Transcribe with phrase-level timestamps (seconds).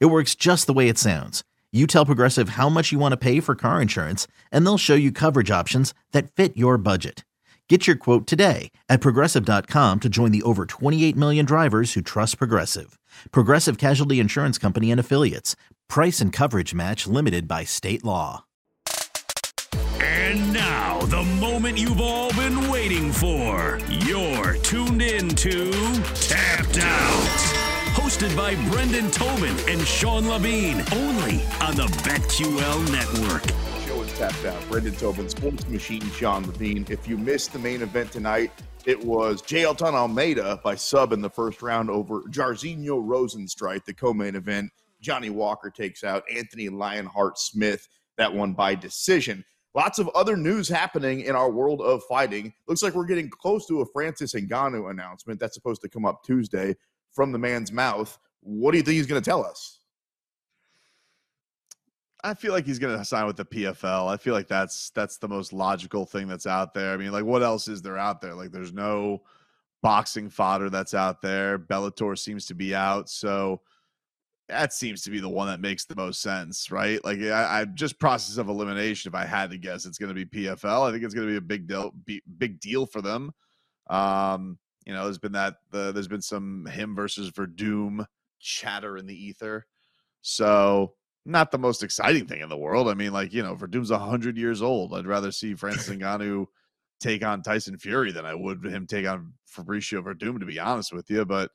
[0.00, 1.42] It works just the way it sounds.
[1.72, 4.94] You tell Progressive how much you want to pay for car insurance, and they'll show
[4.94, 7.24] you coverage options that fit your budget.
[7.68, 12.36] Get your quote today at progressive.com to join the over 28 million drivers who trust
[12.36, 12.98] Progressive.
[13.30, 15.56] Progressive Casualty Insurance Company and Affiliates.
[15.88, 18.44] Price and coverage match limited by state law.
[20.02, 23.78] And now, the moment you've all been waiting for.
[23.88, 25.70] You're tuned in to
[26.14, 27.61] Tapped Out.
[28.22, 33.42] Hosted by Brendan Tobin and Sean Levine, only on the BetQL network.
[33.84, 34.68] Show is tapped out.
[34.68, 36.86] Brendan Tobin, Sports Machine, Sean Levine.
[36.88, 38.52] If you missed the main event tonight,
[38.86, 39.64] it was J.
[39.64, 44.70] Almeida by sub in the first round over Jairzinho Rozenstruik, the co-main event.
[45.00, 49.44] Johnny Walker takes out Anthony Lionheart Smith, that one by decision.
[49.74, 52.52] Lots of other news happening in our world of fighting.
[52.68, 56.22] Looks like we're getting close to a Francis Ngannou announcement that's supposed to come up
[56.22, 56.76] Tuesday
[57.12, 58.18] from the man's mouth.
[58.40, 59.78] What do you think he's going to tell us?
[62.24, 64.08] I feel like he's going to sign with the PFL.
[64.08, 66.92] I feel like that's that's the most logical thing that's out there.
[66.92, 68.34] I mean, like what else is there out there?
[68.34, 69.22] Like there's no
[69.82, 71.58] boxing fodder that's out there.
[71.58, 73.60] Bellator seems to be out, so
[74.48, 77.04] that seems to be the one that makes the most sense, right?
[77.04, 79.08] Like I, I just process of elimination.
[79.08, 80.88] If I had to guess, it's going to be PFL.
[80.88, 81.92] I think it's going to be a big deal,
[82.38, 83.32] big deal for them.
[83.90, 88.04] Um, you know, there's been that the, there's been some him versus Werdum
[88.40, 89.66] chatter in the ether.
[90.22, 90.94] So
[91.24, 92.88] not the most exciting thing in the world.
[92.88, 94.94] I mean, like you know, Werdum's hundred years old.
[94.94, 96.46] I'd rather see Francis Ngannou
[97.00, 100.40] take on Tyson Fury than I would him take on Fabricio Werdum.
[100.40, 101.50] To be honest with you, but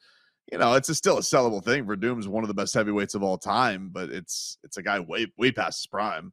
[0.52, 1.86] you know, it's a, still a sellable thing.
[1.86, 5.28] Werdum's one of the best heavyweights of all time, but it's it's a guy way
[5.38, 6.32] way past his prime.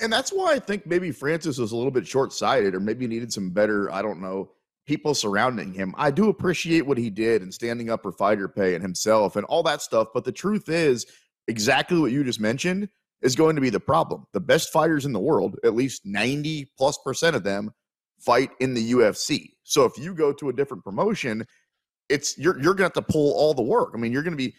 [0.00, 3.06] And that's why I think maybe Francis was a little bit short sighted, or maybe
[3.06, 3.92] needed some better.
[3.92, 4.52] I don't know
[4.86, 5.94] people surrounding him.
[5.96, 9.44] I do appreciate what he did and standing up for fighter pay and himself and
[9.46, 10.08] all that stuff.
[10.12, 11.06] But the truth is,
[11.48, 12.88] exactly what you just mentioned
[13.22, 14.26] is going to be the problem.
[14.32, 17.70] The best fighters in the world, at least 90 plus percent of them,
[18.18, 19.50] fight in the UFC.
[19.62, 21.46] So if you go to a different promotion,
[22.08, 23.92] it's you're you're gonna have to pull all the work.
[23.94, 24.54] I mean, you're gonna be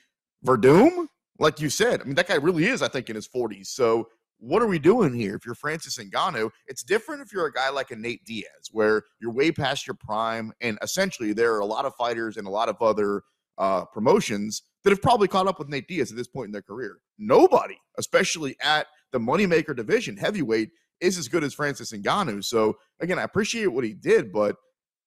[0.45, 1.07] Werdum,
[1.39, 2.01] like you said.
[2.01, 3.67] I mean, that guy really is, I think, in his 40s.
[3.67, 4.07] So
[4.43, 5.35] what are we doing here?
[5.35, 9.03] If you're Francis Ngannou, it's different if you're a guy like a Nate Diaz, where
[9.21, 12.49] you're way past your prime, and essentially there are a lot of fighters and a
[12.49, 13.23] lot of other
[13.57, 16.61] uh, promotions that have probably caught up with Nate Diaz at this point in their
[16.61, 16.97] career.
[17.17, 22.43] Nobody, especially at the moneymaker division, heavyweight, is as good as Francis Ngannou.
[22.43, 24.57] So again, I appreciate what he did, but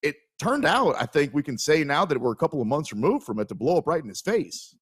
[0.03, 2.91] it turned out, I think we can say now that we're a couple of months
[2.91, 4.75] removed from it to blow up right in his face.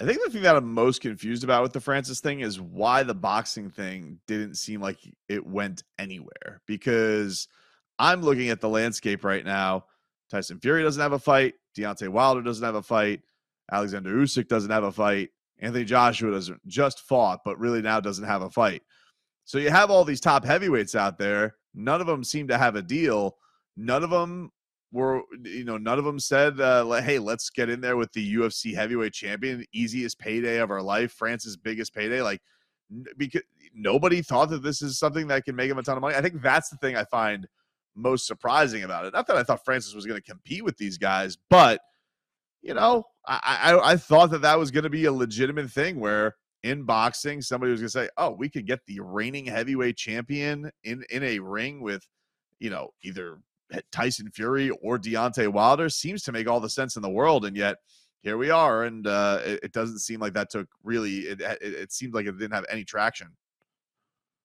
[0.00, 3.02] I think the thing that I'm most confused about with the Francis thing is why
[3.02, 4.98] the boxing thing didn't seem like
[5.28, 6.60] it went anywhere.
[6.66, 7.46] Because
[7.98, 9.84] I'm looking at the landscape right now.
[10.30, 11.54] Tyson Fury doesn't have a fight.
[11.76, 13.20] Deontay Wilder doesn't have a fight.
[13.70, 15.30] Alexander Usyk doesn't have a fight.
[15.60, 18.82] Anthony Joshua doesn't just fought, but really now doesn't have a fight.
[19.44, 21.56] So you have all these top heavyweights out there.
[21.74, 23.36] None of them seem to have a deal.
[23.76, 24.50] None of them
[24.92, 28.34] were you know none of them said uh, hey let's get in there with the
[28.34, 32.40] ufc heavyweight champion easiest payday of our life france's biggest payday like
[33.16, 33.42] because
[33.74, 36.14] nobody thought that this is something that can make him a ton of money.
[36.14, 37.48] I think that's the thing i find
[37.94, 39.14] most surprising about it.
[39.14, 41.80] Not that i thought francis was going to compete with these guys but
[42.60, 45.98] you know i i, I thought that that was going to be a legitimate thing
[45.98, 49.96] where in boxing somebody was going to say oh we could get the reigning heavyweight
[49.96, 52.06] champion in in a ring with
[52.60, 53.38] you know either
[53.90, 57.56] Tyson Fury or Deontay Wilder seems to make all the sense in the world, and
[57.56, 57.76] yet
[58.22, 61.20] here we are, and uh, it, it, doesn't seem like that took really.
[61.20, 63.28] It, it, it seemed like it didn't have any traction.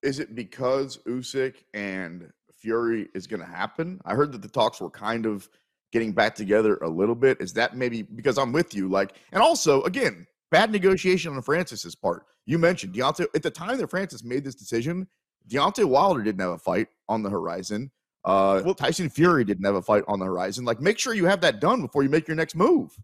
[0.02, 4.00] Is it because Usyk and Fury is going to happen?
[4.06, 5.48] I heard that the talks were kind of
[5.92, 7.38] getting back together a little bit.
[7.40, 8.90] Is that maybe because I'm with you?
[8.90, 12.26] Like, and also again, bad negotiation on Francis's part.
[12.46, 15.08] You mentioned Deontay at the time that Francis made this decision.
[15.50, 17.92] Deontay Wilder didn't have a fight on the horizon.
[18.28, 20.66] Uh, well, Tyson Fury didn't have a fight on the horizon.
[20.66, 22.96] Like, make sure you have that done before you make your next move.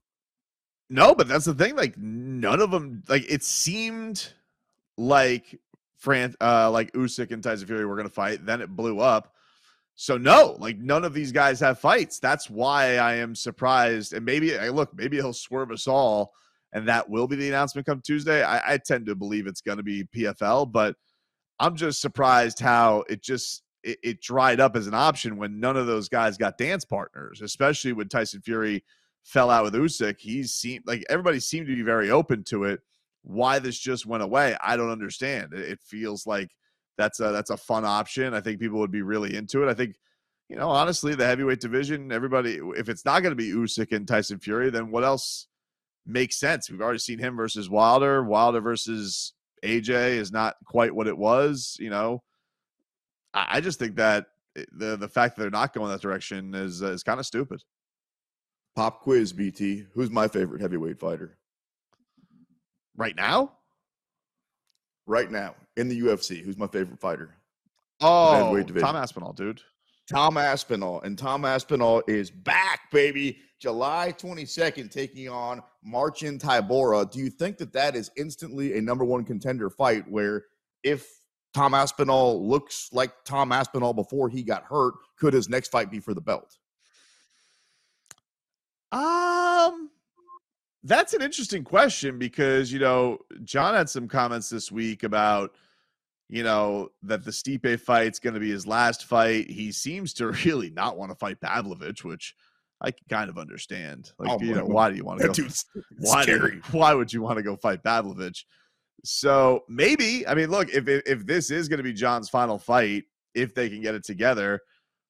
[0.89, 1.75] No, but that's the thing.
[1.75, 3.03] Like, none of them.
[3.07, 4.31] Like, it seemed
[4.97, 5.59] like
[5.97, 8.45] Fran, uh, like Usyk and Tyson Fury were going to fight.
[8.45, 9.33] Then it blew up.
[9.95, 12.19] So no, like none of these guys have fights.
[12.19, 14.13] That's why I am surprised.
[14.13, 16.33] And maybe, look, maybe he'll swerve us all
[16.73, 19.77] and that will be the announcement come Tuesday, I, I tend to believe it's going
[19.77, 20.71] to be PFL.
[20.71, 20.95] But
[21.59, 25.77] I'm just surprised how it just it, it, dried up as an option when none
[25.77, 28.83] of those guys got dance partners, especially when Tyson Fury
[29.23, 30.19] fell out with Usyk.
[30.19, 32.81] He seemed like everybody seemed to be very open to it.
[33.23, 35.53] Why this just went away, I don't understand.
[35.53, 36.49] It, it feels like
[36.97, 38.33] that's a that's a fun option.
[38.33, 39.69] I think people would be really into it.
[39.69, 39.95] I think
[40.49, 44.07] you know, honestly, the heavyweight division, everybody, if it's not going to be Usyk and
[44.07, 45.47] Tyson Fury, then what else
[46.05, 46.69] makes sense?
[46.69, 48.23] We've already seen him versus Wilder.
[48.23, 49.33] Wilder versus
[49.63, 51.77] AJ is not quite what it was.
[51.79, 52.23] You know,
[53.33, 54.27] I, I just think that
[54.71, 57.61] the the fact that they're not going that direction is uh, is kind of stupid.
[58.75, 59.85] Pop quiz, BT.
[59.93, 61.37] Who's my favorite heavyweight fighter?
[62.95, 63.53] Right now?
[65.05, 67.35] Right now in the UFC, who's my favorite fighter?
[68.01, 69.61] Oh, Tom Aspinall, dude.
[70.09, 71.01] Tom Aspinall.
[71.01, 73.39] And Tom Aspinall is back, baby.
[73.59, 77.09] July 22nd, taking on Marcin Tybura.
[77.09, 80.45] Do you think that that is instantly a number one contender fight where
[80.83, 81.07] if
[81.53, 85.99] Tom Aspinall looks like Tom Aspinall before he got hurt, could his next fight be
[85.99, 86.57] for the belt?
[88.91, 89.89] Um,
[90.83, 95.53] that's an interesting question because, you know, Jon had some comments this week about–
[96.33, 99.51] you know, that the Stipe fight's going to be his last fight.
[99.51, 102.35] He seems to really not want to fight Pavlovich, which
[102.81, 104.11] I can kind of understand.
[104.17, 105.47] Like, oh, you know, why do you want to go?
[105.99, 106.25] why,
[106.71, 108.47] why would you want to go fight Pavlovich?
[109.03, 113.03] So maybe, I mean, look, if, if, this is going to be Jon's final fight,
[113.35, 114.61] if they can get it together,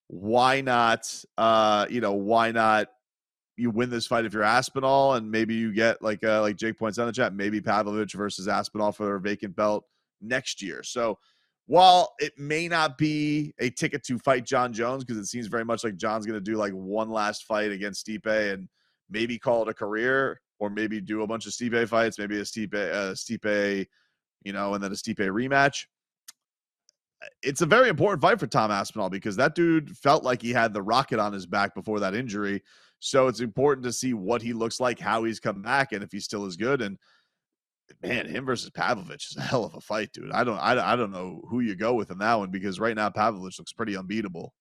[0.07, 1.07] why not,
[1.37, 2.87] uh, you know, why not
[3.55, 6.77] you win this fight if you're Aspinall and maybe you get like, uh, like Jake
[6.77, 9.85] points out in the chat, maybe Pavlovich versus Aspinall for a vacant belt
[10.21, 10.81] next year.
[10.81, 11.19] So
[11.67, 15.63] while it may not be a ticket to fight Jon Jones, because it seems very
[15.63, 18.67] much like Jon's going to do like one last fight against Stipe and
[19.09, 22.43] maybe call it a career, or maybe do a bunch of Stipe fights, maybe a
[22.43, 23.87] Stipe, uh, Stipe,
[24.43, 25.85] you know, and then a Stipe rematch.
[27.41, 30.73] It's a very important fight for Tom Aspinall because that dude felt like he had
[30.73, 32.61] the rocket on his back before that injury.
[32.99, 36.11] So it's important to see what he looks like, how he's come back, and if
[36.11, 36.81] he's still as good.
[36.81, 36.97] And
[38.01, 40.31] man, him versus Pavlovich is a hell of a fight, dude.
[40.31, 42.95] I don't, I, I don't know who you go with in that one because right
[42.95, 44.53] now Pavlovich looks pretty unbeatable.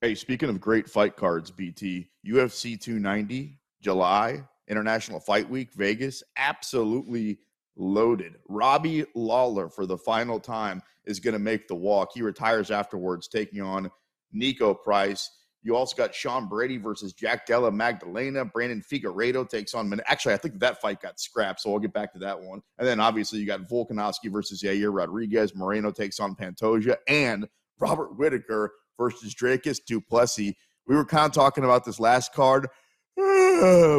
[0.00, 7.38] Hey, speaking of great fight cards, BT UFC 290 July International Fight Week Vegas absolutely
[7.76, 8.36] loaded.
[8.48, 12.10] Robbie Lawler for the final time is going to make the walk.
[12.14, 13.90] He retires afterwards, taking on
[14.34, 15.30] Niko Price.
[15.62, 18.44] You also got Sean Brady versus Jack Della Maddalena.
[18.44, 19.98] Brandon Figueiredo takes on.
[20.06, 22.60] Actually, I think that fight got scrapped, so I'll get back to that one.
[22.78, 25.54] And then obviously you got Volkanovski versus Yair Rodriguez.
[25.54, 27.48] Moreno takes on Pantoja, and
[27.80, 30.54] Robert Whitaker versus Dricus Du Plessis.
[30.86, 32.68] We were kind of talking about this last card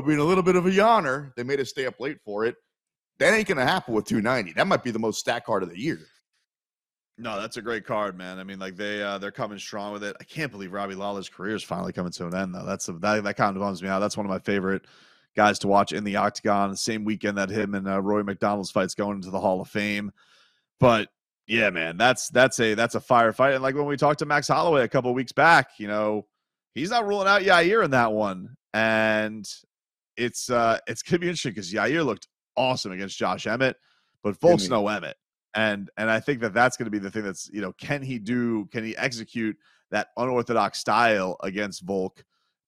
[0.06, 1.34] being a little bit of a yawner.
[1.36, 2.56] They made us stay up late for it.
[3.19, 4.54] That ain't going to happen with 290.
[4.54, 6.00] That might be the most stacked card of the year.
[7.18, 8.40] No, that's a great card, man.
[8.40, 10.18] I mean, like they uh, they're coming strong with it.
[10.19, 12.66] I can't believe Robbie Lawler's career is finally coming to an end, though.
[12.66, 14.00] That's a, that that kind of bums me out.
[14.00, 14.84] That's one of my favorite
[15.34, 16.72] guys to watch in the octagon.
[16.72, 19.69] The same weekend that him and uh, Rory MacDonald's fights going into the Hall of
[19.69, 20.12] Fame.
[20.78, 21.07] But
[21.48, 23.54] yeah, man, that's that's a that's a firefight.
[23.54, 26.25] And like when we talked to Max Holloway a couple weeks back, you know,
[26.75, 29.50] he's not ruling out Yair in that one, and
[30.16, 33.77] it's uh it's gonna be interesting because Yair looked awesome against Josh Emmett,
[34.22, 35.18] but folks know Emmett
[35.56, 38.02] and and I think that that's going to be the thing that's you know can
[38.02, 39.57] he do can he execute
[39.92, 42.23] that unorthodox style against Volk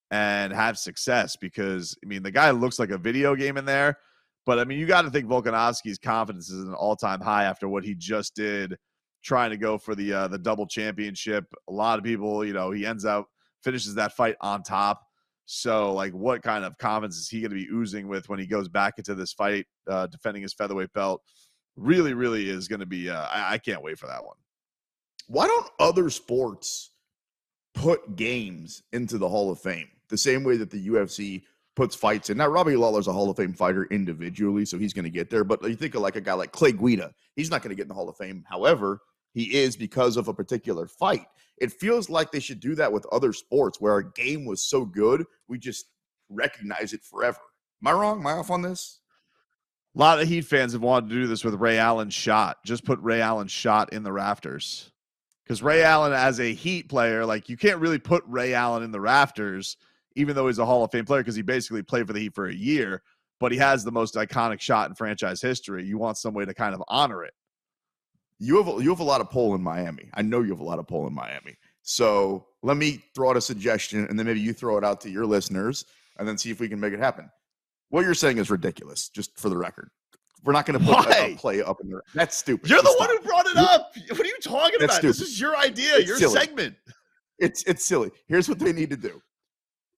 [0.09, 3.97] and have success because I mean the guy looks like a video game in there,
[4.45, 7.67] but I mean you got to think Volkanovski's confidence is an all time high after
[7.67, 8.77] what he just did
[9.21, 11.45] trying to go for the uh, the double championship.
[11.69, 13.27] A lot of people you know he ends up
[13.63, 15.03] finishes that fight on top.
[15.45, 18.45] So, like, what kind of confidence is he going to be oozing with when he
[18.45, 21.21] goes back into this fight, uh, defending his featherweight belt?
[21.77, 23.09] really, really is going to be.
[23.09, 24.35] Uh, I, I can't wait for that one.
[25.27, 26.91] Why don't other sports
[27.73, 31.43] put games into the Hall of Fame the same way that the UFC
[31.75, 32.37] puts fights in?
[32.37, 35.43] Now, Robbie Lawler's a Hall of Fame fighter individually, so he's going to get there.
[35.43, 37.83] But you think of like a guy like Clay Guida, he's not going to get
[37.83, 38.43] in the Hall of Fame.
[38.47, 39.01] However,
[39.37, 41.27] he is because of a particular fight.
[41.59, 44.83] It feels like they should do that with other sports where a game was so
[44.83, 45.85] good, we just
[46.29, 47.39] recognize it forever.
[47.83, 48.19] Am I wrong?
[48.19, 48.99] Am I off on this?
[49.95, 52.57] A lot of Heat fans have wanted to do this with Ray Allen's shot.
[52.65, 54.91] Just put Ray Allen's shot in the rafters.
[55.43, 58.91] Because Ray Allen, as a Heat player, like you can't really put Ray Allen in
[58.91, 59.77] the rafters,
[60.15, 62.33] even though he's a Hall of Fame player, because he basically played for the Heat
[62.33, 63.03] for a year,
[63.39, 65.85] but he has the most iconic shot in franchise history.
[65.85, 67.33] You want some way to kind of honor it.
[68.39, 70.09] You have you have a lot of pull in Miami.
[70.13, 71.55] I know you have a lot of pull in Miami.
[71.81, 75.09] So let me throw out a suggestion, and then maybe you throw it out to
[75.09, 75.85] your listeners,
[76.19, 77.29] and then see if we can make it happen.
[77.89, 79.89] What you're saying is ridiculous, just for the record.
[80.43, 82.03] We're not going to put a, a play up in there.
[82.13, 82.69] That's stupid.
[82.69, 83.91] You're the Just one who brought it up.
[84.09, 85.01] What are you talking That's about?
[85.01, 86.39] This is your idea, It's your silly.
[86.39, 86.75] segment.
[87.39, 88.11] It's it's silly.
[88.27, 89.21] Here's what they need to do.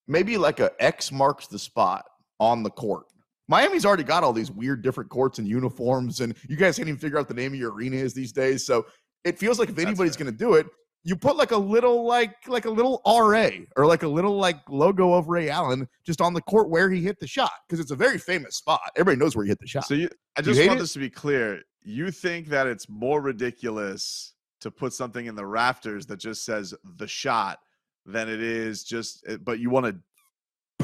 [0.08, 2.06] Maybe like a X marks the spot
[2.40, 3.06] on the court.
[3.50, 7.00] Miami's already got all these weird different courts and uniforms, and you guys can't even
[7.00, 8.66] figure out the name of your arena is these days.
[8.66, 8.86] So
[9.26, 10.68] it feels like if anybody's going to do it,
[11.04, 14.58] you put like a little like like a little RA or like a little like
[14.70, 17.92] logo of Ray Allen just on the court where he hit the shot because it's
[17.92, 18.82] a very famous spot.
[18.96, 19.88] Everybody knows where he hit the shot.
[19.88, 20.84] So you, I just hate want it?
[20.84, 21.62] this to be clear.
[21.82, 26.76] You think that it's more ridiculous to put something in the rafters that just says
[26.98, 27.60] the shot
[28.06, 29.96] than it is just, uh, but you want to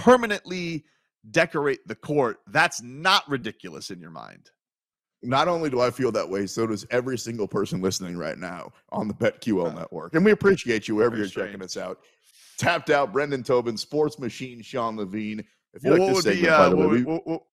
[0.01, 0.85] permanently
[1.31, 2.37] decorate the court.
[2.47, 4.49] That's not ridiculous in your mind.
[5.23, 8.71] Not only do I feel that way, so does every single person listening right now
[8.91, 10.13] on the BetQL Uh, network.
[10.13, 11.99] And we appreciate you wherever very you're checking us out.
[12.57, 15.43] Tapped out, Brendan Tobin, Sports Machine, Sean Levine.
[15.73, 17.43] If you What like would this be, segment, by uh, the way, what, we- what,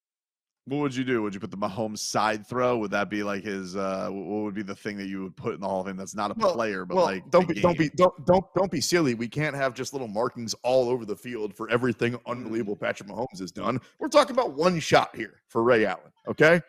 [0.67, 1.23] what, would you do?
[1.23, 2.79] Would you put the Mahomes side throw?
[2.79, 3.75] Would that be like his?
[3.77, 5.97] uh What would be the thing that you would put in the Hall of Fame?
[5.97, 8.71] That's not a Well- player, but well, like don't be, don't be, don't, don't, don't
[8.71, 9.15] be silly.
[9.15, 13.41] We can't have just little markings all over the field for everything unbelievable Patrick Mahomes
[13.41, 13.81] has done.
[13.99, 16.13] We're talking about one shot here for Ray Allen.
[16.29, 16.61] Okay,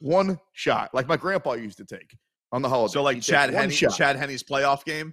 [0.00, 2.16] one shot, like my grandpa used to take
[2.52, 2.92] on the holiday.
[2.92, 3.70] So like He'd Chad Henne.
[3.70, 5.12] Chad Henne's playoff game.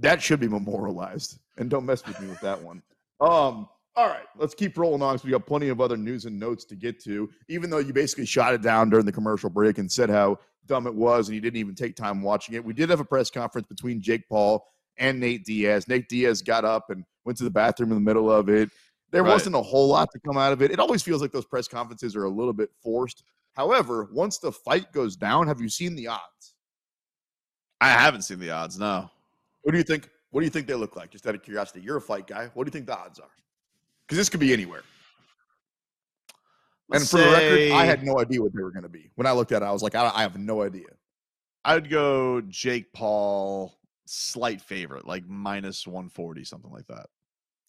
[0.00, 1.38] that should be memorialized.
[1.58, 2.82] And don't mess with me with that one.
[3.20, 6.38] Um, all right, let's keep rolling on because we got plenty of other news and
[6.38, 7.28] notes to get to.
[7.48, 10.86] Even though you basically shot it down during the commercial break and said how dumb
[10.86, 13.30] it was, and you didn't even take time watching it, we did have a press
[13.30, 14.64] conference between Jake Paul
[14.96, 15.88] and Nate Diaz.
[15.88, 18.70] Nate Diaz got up and went to the bathroom in the middle of it.
[19.10, 19.32] There Right.
[19.32, 20.70] wasn't a whole lot to come out of it.
[20.70, 23.24] It always feels like those press conferences are a little bit forced.
[23.52, 26.54] However, once the fight goes down, have you seen the odds?
[27.80, 28.78] I haven't seen the odds.
[28.78, 29.10] No.
[29.62, 30.08] What do you think?
[30.30, 31.10] What do you think they look like?
[31.10, 32.50] Just out of curiosity, you're a fight guy.
[32.54, 33.28] What do you think the odds are?
[34.12, 34.82] Because this could be anywhere.
[36.92, 39.10] and Let's for the record, I had no idea what they were going to be.
[39.14, 40.88] When I looked at it, I was like, I, I have no idea.
[41.64, 47.06] I would go Jake Paul, slight favorite, like minus 140, something like that.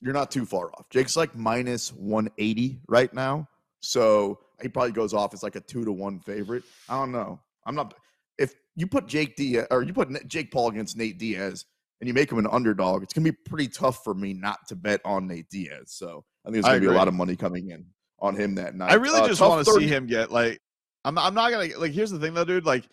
[0.02, 0.90] You're not too far off.
[0.90, 3.48] Jake's like minus 180 right now,
[3.80, 6.64] so he probably goes off as like a two to one favorite.
[6.90, 7.40] I don't know.
[7.66, 7.94] I'm not.
[8.38, 11.64] If you put Jake Diaz or you put Jake Paul against Nate Diaz
[12.02, 14.76] and you make him an underdog, it's gonna be pretty tough for me not to
[14.76, 15.84] bet on Nate Diaz.
[15.86, 17.86] So I think there's gonna be a lot of money coming in
[18.20, 18.92] on him that night.
[18.92, 20.60] I really Uh, just want to see him get like.
[21.06, 21.18] I'm.
[21.18, 21.92] I'm not gonna like.
[21.92, 22.66] Here's the thing, though, dude.
[22.66, 22.88] Like,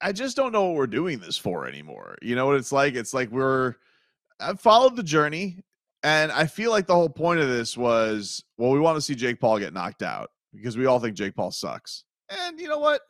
[0.00, 2.16] I just don't know what we're doing this for anymore.
[2.22, 2.94] You know what it's like?
[2.94, 3.74] It's like we're.
[4.40, 5.62] I've followed the journey,
[6.02, 9.14] and I feel like the whole point of this was, well, we want to see
[9.14, 12.04] Jake Paul get knocked out because we all think Jake Paul sucks.
[12.28, 13.02] And you know what?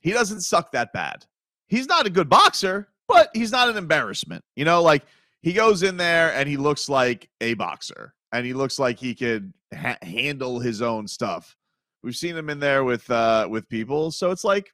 [0.00, 1.24] He doesn't suck that bad.
[1.66, 4.44] He's not a good boxer, but he's not an embarrassment.
[4.56, 5.04] You know, like
[5.44, 9.14] he goes in there and he looks like a boxer and he looks like he
[9.14, 11.54] could ha- handle his own stuff.
[12.02, 14.72] We've seen him in there with uh with people, so it's like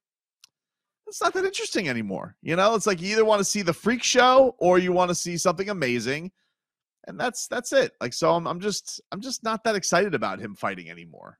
[1.09, 2.37] it's not that interesting anymore.
[2.41, 5.09] You know, it's like you either want to see the freak show or you want
[5.09, 6.31] to see something amazing.
[7.09, 7.93] And that's that's it.
[8.00, 11.39] Like so I'm I'm just I'm just not that excited about him fighting anymore.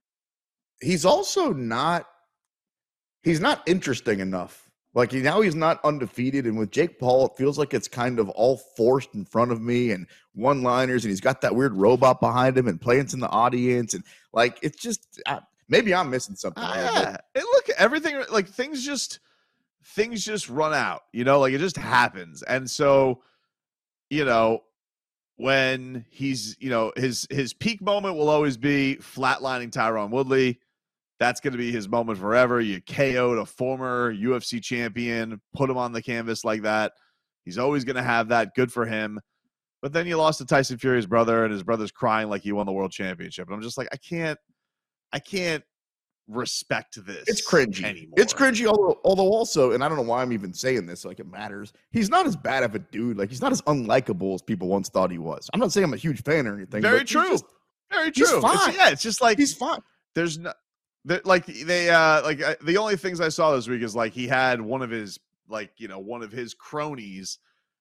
[0.81, 2.07] he's also not
[3.23, 4.70] he's not interesting enough.
[4.92, 8.28] Like now he's not undefeated, and with Jake Paul, it feels like it's kind of
[8.30, 12.20] all forced in front of me and one liners, and he's got that weird robot
[12.20, 16.35] behind him and plants in the audience, and like it's just uh, maybe I'm missing
[16.35, 16.64] something.
[16.66, 19.20] Ah, on it, look, everything like things just
[19.85, 22.42] things just run out, you know, like it just happens.
[22.42, 23.23] And so,
[24.09, 24.62] you know,
[25.37, 30.61] when he's, you know, his his peak moment will always be flatlining Tyron Woodley.
[31.21, 32.61] That's going to be his moment forever.
[32.61, 36.93] You KO'd a former UFC champion, put him on the canvas like that.
[37.45, 38.55] He's always going to have that.
[38.57, 39.21] Good for him.
[39.83, 42.67] But then you lost to Tyson Fury's brother, and his brother's crying like he won
[42.67, 43.47] the world championship.
[43.49, 44.39] And I'm just like, I can't,
[45.12, 45.62] I can't
[46.29, 47.25] respect this.
[47.27, 47.85] it's cringy.
[47.85, 48.15] anymore.
[48.17, 51.19] It's cringy, although, although also, and I don't know why I'm even saying this, like
[51.21, 51.73] it matters.
[51.91, 53.17] He's not as bad of a dude.
[53.19, 55.49] Like he's not as unlikable as people once thought he was.
[55.53, 56.83] I'm not saying I'm a huge fan or anything.
[56.83, 57.29] Very true.
[57.31, 57.45] just-
[57.91, 58.39] Very he's true.
[58.39, 59.81] It's- yeah, it's just like he's fine.
[60.15, 60.53] there's no
[61.04, 64.12] there, like they uh like uh, the only things I saw this week is like
[64.12, 67.38] he had one of his like you know one of his cronies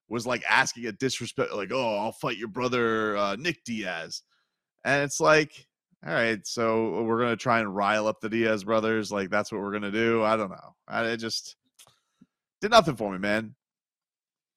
[0.08, 4.24] was like asking a disrespect like oh I'll fight your brother uh, Nick Diaz
[4.86, 5.68] and it's like
[6.06, 9.62] all right so we're gonna try and rile up the Diaz brothers like that's what
[9.62, 11.58] we're gonna do I don't know I it just
[12.62, 13.56] did nothing for me man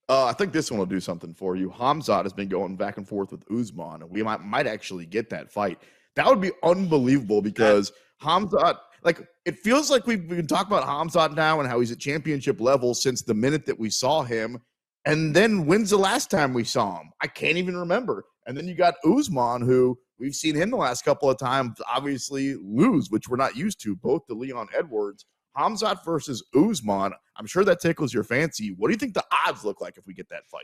[0.09, 1.71] Uh, I think this one will do something for you.
[1.71, 5.31] Hamzat has been going back and forth with Usman, and we might might actually get
[5.31, 5.78] that fight.
[6.16, 7.92] That would be unbelievable because
[8.23, 11.99] Hamzat, like, it feels like we've been talking about Hamzat now and how he's at
[11.99, 14.59] championship level since the minute that we saw him.
[15.05, 17.11] And then when's the last time we saw him?
[17.21, 18.25] I can't even remember.
[18.47, 22.55] And then you got Usman, who we've seen him the last couple of times obviously
[22.55, 25.26] lose, which we're not used to, both to Leon Edwards.
[25.59, 27.12] Hamzat versus Usman.
[27.37, 28.75] I'm sure that tickles your fancy.
[28.76, 30.62] What do you think the odds look like if we get that fight?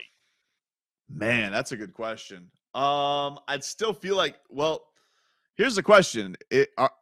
[1.09, 2.49] Man, that's a good question.
[2.73, 4.85] Um, I'd still feel like, well,
[5.59, 6.35] here's the question.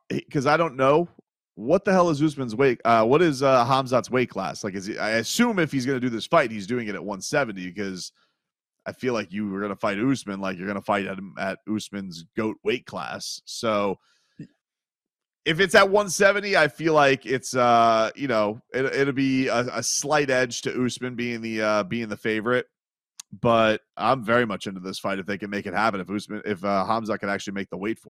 [0.09, 1.07] Because I don't know
[1.55, 2.81] what the hell is Usman's weight?
[2.83, 4.63] Uh, what is uh, Hamzat's weight class?
[4.63, 6.95] Like, is he, I assume if he's going to do this fight, he's doing it
[6.95, 8.11] at 170 because
[8.85, 11.17] I feel like you were going to fight Usman like you're going to fight at,
[11.39, 13.41] at Usman's goat weight class.
[13.45, 13.99] So
[15.45, 19.65] if it's at 170, I feel like it's uh, you know, it, it'll be a,
[19.73, 22.67] a slight edge to Usman being the uh, being the favorite
[23.41, 25.99] but I'm very much into this fight if they can make it happen.
[25.99, 28.09] If Usman, if uh, Hamza can actually make the weight for.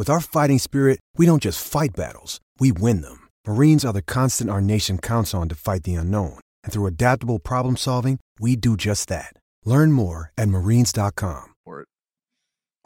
[0.00, 3.28] With our fighting spirit, we don't just fight battles, we win them.
[3.46, 6.40] Marines are the constant our nation counts on to fight the unknown.
[6.64, 9.34] And through adaptable problem solving, we do just that.
[9.66, 11.48] Learn more at marines.com.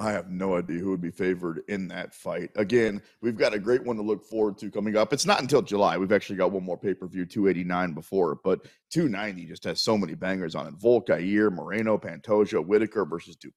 [0.00, 2.50] I have no idea who would be favored in that fight.
[2.56, 5.12] Again, we've got a great one to look forward to coming up.
[5.12, 5.96] It's not until July.
[5.96, 9.96] We've actually got one more pay per view, 289 before, but 290 just has so
[9.96, 10.74] many bangers on it.
[10.80, 13.52] Volkair, Moreno, Pantoja, Whitaker versus Du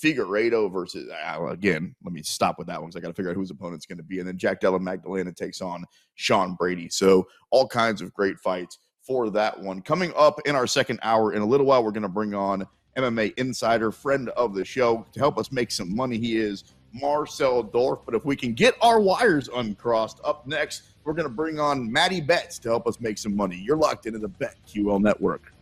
[0.00, 1.10] Plessis, Figueiredo versus
[1.50, 1.94] again.
[2.04, 3.98] Let me stop with that one because I got to figure out whose opponent's going
[3.98, 5.84] to be, and then Jack Della Maddalena takes on
[6.14, 6.88] Sean Brady.
[6.88, 11.32] So all kinds of great fights for that one coming up in our second hour.
[11.32, 15.06] In a little while, we're going to bring on MMA insider, friend of the show,
[15.12, 16.18] to help us make some money.
[16.18, 18.00] He is Marcel Dorff.
[18.04, 21.90] But if we can get our wires uncrossed, up next, we're going to bring on
[21.90, 23.56] Maddie Betts to help us make some money.
[23.56, 25.52] You're locked into the BetQL network.